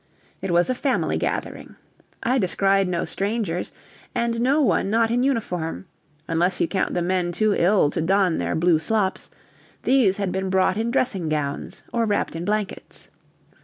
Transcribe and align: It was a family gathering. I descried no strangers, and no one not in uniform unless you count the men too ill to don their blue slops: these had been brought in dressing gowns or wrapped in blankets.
It 0.41 0.49
was 0.49 0.67
a 0.67 0.73
family 0.73 1.15
gathering. 1.15 1.75
I 2.23 2.39
descried 2.39 2.87
no 2.87 3.05
strangers, 3.05 3.71
and 4.15 4.41
no 4.41 4.59
one 4.59 4.89
not 4.89 5.11
in 5.11 5.21
uniform 5.21 5.85
unless 6.27 6.59
you 6.59 6.67
count 6.67 6.95
the 6.95 7.03
men 7.03 7.31
too 7.31 7.53
ill 7.55 7.91
to 7.91 8.01
don 8.01 8.39
their 8.39 8.55
blue 8.55 8.79
slops: 8.79 9.29
these 9.83 10.17
had 10.17 10.31
been 10.31 10.49
brought 10.49 10.75
in 10.77 10.89
dressing 10.89 11.29
gowns 11.29 11.83
or 11.93 12.05
wrapped 12.07 12.35
in 12.35 12.45
blankets. 12.45 13.09